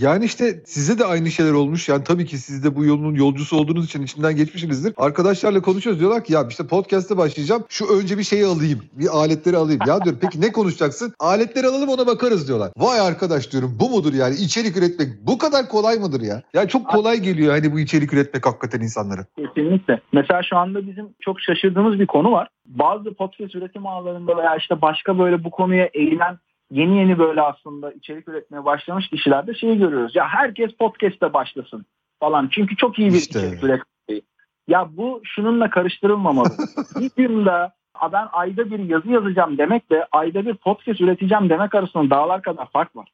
Yani 0.00 0.24
işte 0.24 0.44
size 0.64 0.98
de 0.98 1.04
aynı 1.04 1.30
şeyler 1.30 1.52
olmuş. 1.52 1.88
Yani 1.88 2.04
tabii 2.04 2.26
ki 2.26 2.38
siz 2.38 2.64
de 2.64 2.76
bu 2.76 2.84
yolun 2.84 3.14
yolcusu 3.14 3.56
olduğunuz 3.56 3.84
için 3.84 4.02
içinden 4.02 4.36
geçmişsinizdir. 4.36 4.94
Arkadaşlarla 4.96 5.62
konuşuyoruz 5.62 6.00
diyorlar 6.00 6.24
ki 6.24 6.32
ya 6.32 6.46
işte 6.50 6.66
podcast'te 6.66 7.16
başlayacağım. 7.16 7.64
Şu 7.68 7.98
önce 7.98 8.18
bir 8.18 8.22
şeyi 8.22 8.46
alayım. 8.46 8.80
Bir 8.92 9.08
aletleri 9.18 9.56
alayım. 9.56 9.80
Ya 9.86 10.04
diyorum 10.04 10.20
peki 10.22 10.40
ne 10.40 10.52
konuşacaksın? 10.52 11.12
Aletleri 11.18 11.66
alalım 11.66 11.88
ona 11.88 12.06
bakarız 12.06 12.48
diyorlar. 12.48 12.70
Vay 12.76 13.00
arkadaş 13.00 13.52
diyorum 13.52 13.76
bu 13.80 13.90
mudur 13.90 14.14
yani? 14.14 14.34
içerik 14.34 14.76
üretmek 14.76 15.08
bu 15.26 15.38
kadar 15.38 15.68
kolay 15.68 15.98
mıdır 15.98 16.20
ya? 16.20 16.42
Yani 16.54 16.68
çok 16.68 16.88
kolay 16.88 17.16
geliyor 17.20 17.52
hani 17.52 17.72
bu 17.72 17.80
içerik 17.80 18.12
üretmek 18.12 18.46
hakikaten 18.46 18.80
insanlara. 18.80 19.24
Kesinlikle. 19.38 20.00
Mesela 20.12 20.42
şu 20.42 20.56
anda 20.56 20.86
bizim 20.86 21.08
çok 21.20 21.40
şaşırdığımız 21.40 21.98
bir 21.98 22.06
konu 22.06 22.32
var. 22.32 22.48
Bazı 22.66 23.14
podcast 23.14 23.54
üretim 23.54 23.86
ağlarında 23.86 24.36
veya 24.36 24.56
işte 24.56 24.82
başka 24.82 25.18
böyle 25.18 25.44
bu 25.44 25.50
konuya 25.50 25.90
eğilen 25.94 26.38
yeni 26.70 26.98
yeni 26.98 27.18
böyle 27.18 27.42
aslında 27.42 27.92
içerik 27.92 28.28
üretmeye 28.28 28.64
başlamış 28.64 29.08
kişilerde 29.08 29.54
şeyi 29.54 29.78
görüyoruz. 29.78 30.16
Ya 30.16 30.28
herkes 30.28 30.72
podcast'te 30.72 31.32
başlasın 31.32 31.86
falan. 32.20 32.48
Çünkü 32.52 32.76
çok 32.76 32.98
iyi 32.98 33.08
bir 33.08 33.18
işte. 33.18 33.38
içerik 33.38 33.64
üretmeyi. 33.64 34.22
Ya 34.68 34.88
bu 34.92 35.20
şununla 35.24 35.70
karıştırılmamalı. 35.70 36.48
bir 37.18 37.22
yılda 37.22 37.72
ben 38.12 38.28
ayda 38.32 38.70
bir 38.70 38.78
yazı 38.78 39.10
yazacağım 39.10 39.58
demekle 39.58 40.06
ayda 40.12 40.46
bir 40.46 40.54
podcast 40.54 41.00
üreteceğim 41.00 41.48
demek 41.48 41.74
arasında 41.74 42.10
dağlar 42.10 42.42
kadar 42.42 42.70
fark 42.70 42.96
var. 42.96 43.08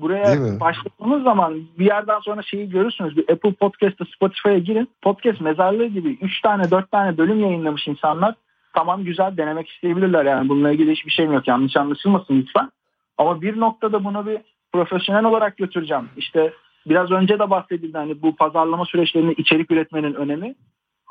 Buraya 0.00 0.60
başladığınız 0.60 1.22
zaman 1.22 1.60
bir 1.78 1.86
yerden 1.86 2.20
sonra 2.20 2.42
şeyi 2.42 2.70
görürsünüz. 2.70 3.16
Bir 3.16 3.32
Apple 3.32 3.52
Podcast'ta 3.52 4.04
Spotify'a 4.04 4.58
girin. 4.58 4.88
Podcast 5.02 5.40
mezarlığı 5.40 5.86
gibi 5.86 6.18
3 6.20 6.40
tane 6.40 6.70
4 6.70 6.90
tane 6.90 7.18
bölüm 7.18 7.40
yayınlamış 7.40 7.88
insanlar. 7.88 8.34
Tamam 8.72 9.04
güzel 9.04 9.36
denemek 9.36 9.68
isteyebilirler 9.68 10.24
yani. 10.24 10.48
Bununla 10.48 10.72
ilgili 10.72 10.92
hiçbir 10.92 11.10
şeyim 11.10 11.32
yok. 11.32 11.48
Yanlış 11.48 11.76
anlaşılmasın 11.76 12.34
lütfen. 12.34 12.70
Ama 13.18 13.42
bir 13.42 13.60
noktada 13.60 14.04
bunu 14.04 14.26
bir 14.26 14.38
profesyonel 14.72 15.24
olarak 15.24 15.56
götüreceğim. 15.56 16.08
İşte 16.16 16.52
biraz 16.86 17.10
önce 17.10 17.38
de 17.38 17.50
bahsedildi 17.50 17.98
hani 17.98 18.22
bu 18.22 18.36
pazarlama 18.36 18.84
süreçlerinde 18.84 19.32
içerik 19.32 19.70
üretmenin 19.70 20.14
önemi. 20.14 20.54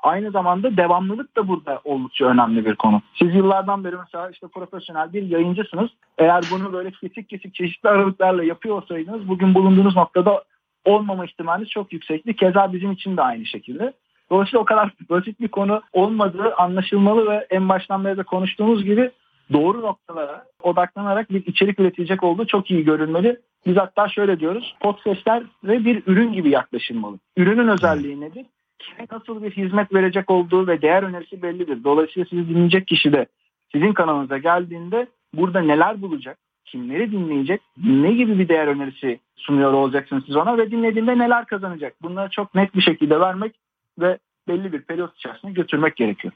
Aynı 0.03 0.31
zamanda 0.31 0.77
devamlılık 0.77 1.35
da 1.35 1.47
burada 1.47 1.81
oldukça 1.83 2.25
önemli 2.25 2.65
bir 2.65 2.75
konu. 2.75 3.01
Siz 3.19 3.35
yıllardan 3.35 3.83
beri 3.83 3.95
mesela 3.95 4.29
işte 4.29 4.47
profesyonel 4.47 5.13
bir 5.13 5.23
yayıncısınız. 5.23 5.89
Eğer 6.17 6.43
bunu 6.51 6.73
böyle 6.73 6.91
kesik 6.91 7.29
kesik 7.29 7.55
çeşitli 7.55 7.89
aralıklarla 7.89 8.43
yapıyor 8.43 8.75
olsaydınız 8.75 9.27
bugün 9.27 9.55
bulunduğunuz 9.55 9.95
noktada 9.95 10.43
olmama 10.85 11.25
ihtimaliniz 11.25 11.69
çok 11.69 11.93
yüksekti. 11.93 12.35
Keza 12.35 12.73
bizim 12.73 12.91
için 12.91 13.17
de 13.17 13.21
aynı 13.21 13.45
şekilde. 13.45 13.93
Dolayısıyla 14.31 14.59
o 14.59 14.65
kadar 14.65 14.91
basit 15.09 15.39
bir 15.39 15.47
konu 15.47 15.81
olmadığı 15.93 16.55
anlaşılmalı 16.55 17.29
ve 17.29 17.47
en 17.49 17.69
baştan 17.69 18.05
beri 18.05 18.17
de 18.17 18.23
konuştuğumuz 18.23 18.83
gibi 18.83 19.11
doğru 19.53 19.81
noktalara 19.81 20.45
odaklanarak 20.61 21.29
bir 21.29 21.45
içerik 21.45 21.79
üretecek 21.79 22.23
olduğu 22.23 22.47
çok 22.47 22.71
iyi 22.71 22.83
görünmeli. 22.83 23.39
Biz 23.65 23.77
hatta 23.77 24.09
şöyle 24.09 24.39
diyoruz, 24.39 24.75
podcastler 24.79 25.43
ve 25.63 25.85
bir 25.85 26.03
ürün 26.07 26.33
gibi 26.33 26.49
yaklaşılmalı. 26.49 27.19
Ürünün 27.37 27.67
özelliği 27.67 28.21
nedir? 28.21 28.45
Kime 28.79 29.07
nasıl 29.11 29.43
bir 29.43 29.51
hizmet 29.51 29.93
verecek 29.93 30.31
olduğu 30.31 30.67
ve 30.67 30.81
değer 30.81 31.03
önerisi 31.03 31.41
bellidir. 31.41 31.83
Dolayısıyla 31.83 32.27
sizi 32.29 32.49
dinleyecek 32.49 32.87
kişi 32.87 33.13
de 33.13 33.25
sizin 33.71 33.93
kanalınıza 33.93 34.37
geldiğinde 34.37 35.07
burada 35.33 35.61
neler 35.61 36.01
bulacak, 36.01 36.37
kimleri 36.65 37.11
dinleyecek, 37.11 37.61
ne 37.83 38.13
gibi 38.13 38.39
bir 38.39 38.49
değer 38.49 38.67
önerisi 38.67 39.19
sunuyor 39.35 39.73
olacaksınız 39.73 40.25
siz 40.25 40.35
ona 40.35 40.57
ve 40.57 40.71
dinlediğinde 40.71 41.17
neler 41.17 41.45
kazanacak. 41.45 41.93
Bunları 42.01 42.29
çok 42.29 42.55
net 42.55 42.75
bir 42.75 42.81
şekilde 42.81 43.19
vermek 43.19 43.55
ve 43.99 44.17
belli 44.47 44.73
bir 44.73 44.81
periyot 44.81 45.15
içerisinde 45.15 45.51
götürmek 45.51 45.95
gerekiyor. 45.95 46.33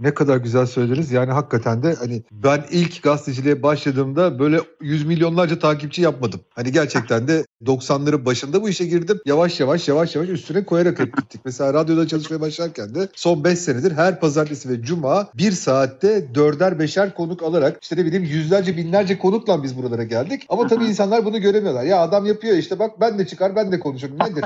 Ne 0.00 0.14
kadar 0.14 0.36
güzel 0.36 0.66
söylediniz. 0.66 1.12
Yani 1.12 1.32
hakikaten 1.32 1.82
de 1.82 1.94
hani 1.94 2.22
ben 2.32 2.64
ilk 2.70 3.02
gazeteciliğe 3.02 3.62
başladığımda 3.62 4.38
böyle 4.38 4.60
yüz 4.80 5.06
milyonlarca 5.06 5.58
takipçi 5.58 6.02
yapmadım. 6.02 6.40
Hani 6.54 6.72
gerçekten 6.72 7.28
de 7.28 7.44
90'ların 7.64 8.24
başında 8.24 8.62
bu 8.62 8.68
işe 8.68 8.86
girdim. 8.86 9.20
Yavaş 9.26 9.60
yavaş 9.60 9.88
yavaş 9.88 10.16
yavaş 10.16 10.28
üstüne 10.28 10.64
koyarak 10.64 10.98
hep 10.98 11.16
gittik. 11.16 11.40
Mesela 11.44 11.74
radyoda 11.74 12.08
çalışmaya 12.08 12.40
başlarken 12.40 12.94
de 12.94 13.08
son 13.14 13.44
5 13.44 13.58
senedir 13.58 13.92
her 13.92 14.20
pazartesi 14.20 14.68
ve 14.68 14.82
cuma 14.82 15.28
bir 15.34 15.52
saatte 15.52 16.34
dörder 16.34 16.78
beşer 16.78 17.14
konuk 17.14 17.42
alarak 17.42 17.78
işte 17.82 17.96
ne 17.96 18.04
bileyim 18.04 18.24
yüzlerce 18.24 18.76
binlerce 18.76 19.18
konukla 19.18 19.62
biz 19.62 19.76
buralara 19.76 20.04
geldik. 20.04 20.46
Ama 20.48 20.66
tabii 20.66 20.84
insanlar 20.84 21.24
bunu 21.24 21.40
göremiyorlar. 21.40 21.84
Ya 21.84 22.00
adam 22.00 22.26
yapıyor 22.26 22.56
işte 22.56 22.78
bak 22.78 23.00
ben 23.00 23.18
de 23.18 23.26
çıkar 23.26 23.56
ben 23.56 23.72
de 23.72 23.80
konuşurum 23.80 24.18
nedir? 24.18 24.44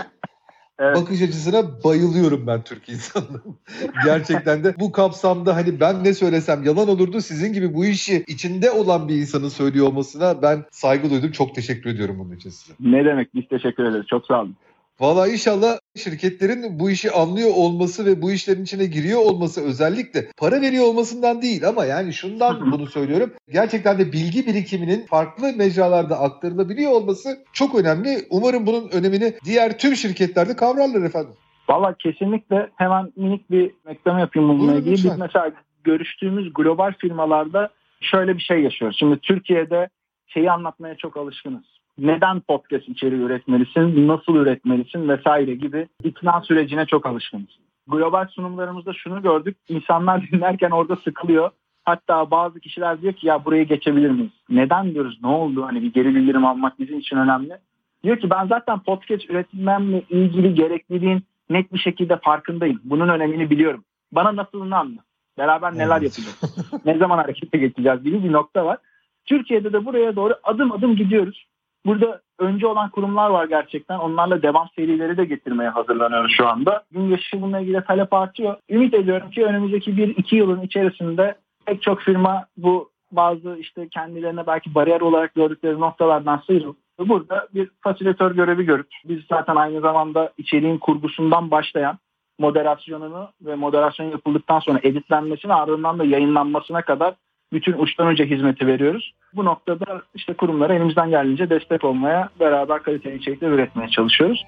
Evet. 0.78 0.96
Bakış 0.96 1.22
açısına 1.22 1.84
bayılıyorum 1.84 2.46
ben 2.46 2.62
Türk 2.62 2.88
insanının. 2.88 3.58
Gerçekten 4.04 4.64
de 4.64 4.74
bu 4.80 4.92
kapsamda 4.92 5.56
hani 5.56 5.80
ben 5.80 6.04
ne 6.04 6.14
söylesem 6.14 6.64
yalan 6.64 6.88
olurdu. 6.88 7.20
Sizin 7.20 7.52
gibi 7.52 7.74
bu 7.74 7.84
işi 7.84 8.24
içinde 8.26 8.70
olan 8.70 9.08
bir 9.08 9.14
insanın 9.14 9.48
söylüyor 9.48 9.86
olmasına 9.86 10.42
ben 10.42 10.64
saygı 10.70 11.10
duydum. 11.10 11.32
Çok 11.32 11.54
teşekkür 11.54 11.90
ediyorum 11.90 12.16
bunun 12.18 12.36
için 12.36 12.50
size. 12.50 12.74
Ne 12.80 13.04
demek 13.04 13.34
biz 13.34 13.48
teşekkür 13.48 13.84
ederiz. 13.84 14.06
Çok 14.06 14.26
sağ 14.26 14.40
olun. 14.40 14.56
Valla 15.00 15.28
inşallah 15.28 15.78
şirketlerin 15.96 16.78
bu 16.78 16.90
işi 16.90 17.10
anlıyor 17.10 17.50
olması 17.56 18.06
ve 18.06 18.22
bu 18.22 18.32
işlerin 18.32 18.62
içine 18.62 18.86
giriyor 18.86 19.20
olması 19.20 19.64
özellikle 19.64 20.28
para 20.38 20.60
veriyor 20.60 20.84
olmasından 20.84 21.42
değil 21.42 21.68
ama 21.68 21.84
yani 21.84 22.12
şundan 22.12 22.72
bunu 22.72 22.86
söylüyorum. 22.86 23.32
Gerçekten 23.52 23.98
de 23.98 24.12
bilgi 24.12 24.46
birikiminin 24.46 25.06
farklı 25.06 25.52
mecralarda 25.56 26.20
aktarılabiliyor 26.20 26.92
olması 26.92 27.44
çok 27.52 27.74
önemli. 27.74 28.18
Umarım 28.30 28.66
bunun 28.66 28.88
önemini 28.88 29.32
diğer 29.44 29.78
tüm 29.78 29.96
şirketlerde 29.96 30.56
kavrarlar 30.56 31.02
efendim. 31.02 31.34
Valla 31.68 31.94
kesinlikle 31.98 32.70
hemen 32.76 33.12
minik 33.16 33.50
bir 33.50 33.70
reklam 33.86 34.18
yapayım 34.18 34.48
bununla 34.48 34.74
ilgili. 34.74 34.92
Biz 34.92 35.18
mesela 35.18 35.52
görüştüğümüz 35.84 36.54
global 36.54 36.92
firmalarda 36.98 37.70
şöyle 38.00 38.36
bir 38.36 38.42
şey 38.42 38.62
yaşıyoruz. 38.62 38.96
Şimdi 38.98 39.18
Türkiye'de 39.18 39.88
şeyi 40.26 40.50
anlatmaya 40.50 40.96
çok 40.96 41.16
alışkınız 41.16 41.64
neden 41.98 42.40
podcast 42.40 42.88
içeriği 42.88 43.20
üretmelisin, 43.20 44.08
nasıl 44.08 44.34
üretmelisin 44.34 45.08
vesaire 45.08 45.54
gibi 45.54 45.88
ikna 46.04 46.40
sürecine 46.40 46.86
çok 46.86 47.06
alışkınız. 47.06 47.58
Global 47.86 48.26
sunumlarımızda 48.26 48.92
şunu 48.92 49.22
gördük. 49.22 49.56
İnsanlar 49.68 50.22
dinlerken 50.32 50.70
orada 50.70 50.96
sıkılıyor. 50.96 51.50
Hatta 51.84 52.30
bazı 52.30 52.60
kişiler 52.60 53.02
diyor 53.02 53.12
ki 53.12 53.26
ya 53.26 53.44
burayı 53.44 53.64
geçebilir 53.64 54.10
miyiz? 54.10 54.32
Neden 54.48 54.94
diyoruz? 54.94 55.18
Ne 55.22 55.28
oldu? 55.28 55.64
Hani 55.64 55.82
bir 55.82 55.92
geri 55.92 56.14
bildirim 56.14 56.46
almak 56.46 56.78
bizim 56.78 56.98
için 56.98 57.16
önemli. 57.16 57.58
Diyor 58.04 58.18
ki 58.18 58.30
ben 58.30 58.46
zaten 58.46 58.78
podcast 58.78 59.30
üretmemle 59.30 60.02
ilgili 60.10 60.54
gerekliliğin 60.54 61.22
net 61.50 61.72
bir 61.72 61.78
şekilde 61.78 62.16
farkındayım. 62.16 62.80
Bunun 62.84 63.08
önemini 63.08 63.50
biliyorum. 63.50 63.84
Bana 64.12 64.36
nasılını 64.36 64.76
anla. 64.76 65.00
Beraber 65.38 65.74
neler 65.74 66.02
yapacağız? 66.02 66.40
ne 66.84 66.98
zaman 66.98 67.18
harekete 67.18 67.58
geçeceğiz 67.58 68.02
gibi 68.02 68.24
bir 68.24 68.32
nokta 68.32 68.64
var. 68.64 68.78
Türkiye'de 69.26 69.72
de 69.72 69.84
buraya 69.84 70.16
doğru 70.16 70.34
adım 70.42 70.72
adım 70.72 70.96
gidiyoruz. 70.96 71.46
Burada 71.86 72.20
önce 72.38 72.66
olan 72.66 72.90
kurumlar 72.90 73.30
var 73.30 73.48
gerçekten. 73.48 73.98
Onlarla 73.98 74.42
devam 74.42 74.68
serileri 74.76 75.16
de 75.16 75.24
getirmeye 75.24 75.68
hazırlanıyoruz 75.70 76.32
şu 76.36 76.48
anda. 76.48 76.82
Gün 76.90 77.08
geçişi 77.08 77.42
bununla 77.42 77.60
ilgili 77.60 77.84
talep 77.84 78.12
artıyor. 78.12 78.56
Ümit 78.70 78.94
ediyorum 78.94 79.30
ki 79.30 79.44
önümüzdeki 79.44 79.90
1-2 79.90 80.34
yılın 80.34 80.60
içerisinde 80.60 81.34
pek 81.66 81.82
çok 81.82 82.00
firma 82.00 82.46
bu 82.56 82.90
bazı 83.12 83.56
işte 83.60 83.88
kendilerine 83.88 84.46
belki 84.46 84.74
bariyer 84.74 85.00
olarak 85.00 85.34
gördükleri 85.34 85.80
noktalardan 85.80 86.42
sıyrılıp 86.46 86.76
burada 86.98 87.48
bir 87.54 87.70
fasilitör 87.80 88.34
görevi 88.34 88.64
görüp 88.64 88.86
biz 89.04 89.20
zaten 89.28 89.56
aynı 89.56 89.80
zamanda 89.80 90.32
içeriğin 90.38 90.78
kurgusundan 90.78 91.50
başlayan 91.50 91.98
moderasyonunu 92.38 93.28
ve 93.42 93.54
moderasyon 93.54 94.06
yapıldıktan 94.06 94.60
sonra 94.60 94.80
editlenmesine 94.82 95.54
ardından 95.54 95.98
da 95.98 96.04
yayınlanmasına 96.04 96.82
kadar 96.82 97.14
bütün 97.52 97.72
uçtan 97.72 98.06
önce 98.06 98.24
hizmeti 98.24 98.66
veriyoruz. 98.66 99.14
Bu 99.34 99.44
noktada 99.44 100.02
işte 100.14 100.34
kurumlara 100.34 100.74
elimizden 100.74 101.10
geldiğince 101.10 101.50
destek 101.50 101.84
olmaya, 101.84 102.28
beraber 102.40 102.82
kaliteli 102.82 103.16
içerikler 103.16 103.50
üretmeye 103.50 103.88
çalışıyoruz. 103.88 104.44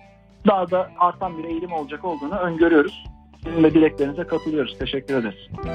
Daha 0.47 0.71
da 0.71 0.91
artan 0.99 1.38
bir 1.38 1.45
eğilim 1.45 1.73
olacak 1.73 2.05
olduğunu 2.05 2.38
öngörüyoruz. 2.38 3.05
Sizin 3.45 3.62
de 3.64 3.75
dileklerinize 3.75 4.25
katılıyoruz. 4.25 4.76
Teşekkür 4.78 5.14
ederiz. 5.14 5.35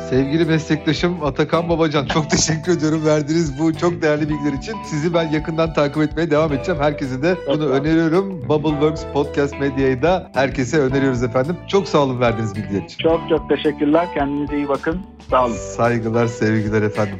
Sevgili 0.10 0.46
meslektaşım 0.46 1.24
Atakan 1.26 1.70
Babacan 1.70 2.06
çok 2.06 2.30
teşekkür 2.30 2.78
ediyorum 2.78 3.06
verdiğiniz 3.06 3.60
bu 3.60 3.78
çok 3.78 4.02
değerli 4.02 4.30
bilgiler 4.30 4.54
için. 4.54 4.76
Sizi 4.86 5.14
ben 5.14 5.30
yakından 5.30 5.74
takip 5.74 6.04
etmeye 6.04 6.32
devam 6.32 6.54
edeceğim. 6.54 6.82
Herkese 6.82 7.22
de 7.24 7.36
bunu 7.48 7.54
olun. 7.66 7.72
öneriyorum. 7.72 8.50
Bubbleworks 8.50 9.04
Podcast 9.14 9.60
Medya'yı 9.60 10.02
da 10.02 10.32
herkese 10.34 10.80
öneriyoruz 10.80 11.24
efendim. 11.24 11.58
Çok 11.68 11.88
sağ 11.88 11.98
olun 12.00 12.20
verdiğiniz 12.20 12.56
bilgiler 12.56 12.82
için. 12.84 12.98
Çok 12.98 13.22
çok 13.30 13.50
teşekkürler. 13.50 14.08
Kendinize 14.14 14.56
iyi 14.56 14.68
bakın. 14.68 15.02
Sağ 15.30 15.46
olun. 15.46 15.54
Saygılar, 15.54 16.28
sevgiler 16.28 16.82
efendim. 16.82 17.20